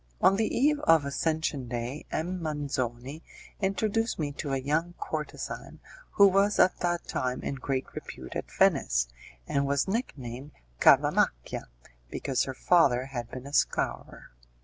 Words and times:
On 0.19 0.35
the 0.35 0.47
eve 0.57 0.79
of 0.79 1.05
Ascension 1.05 1.67
Day 1.67 2.07
M. 2.11 2.41
Manzoni 2.41 3.21
introduced 3.59 4.17
me 4.17 4.31
to 4.31 4.51
a 4.51 4.57
young 4.57 4.93
courtezan, 4.97 5.77
who 6.13 6.27
was 6.27 6.57
at 6.57 6.75
that 6.79 7.05
time 7.07 7.43
in 7.43 7.53
great 7.53 7.85
repute 7.93 8.35
at 8.35 8.49
Venice, 8.51 9.07
and 9.47 9.67
was 9.67 9.87
nick 9.87 10.17
named 10.17 10.53
Cavamacchia, 10.79 11.67
because 12.09 12.45
her 12.45 12.55
father 12.55 13.05
had 13.05 13.29
been 13.29 13.45
a 13.45 13.53
scourer. 13.53 14.31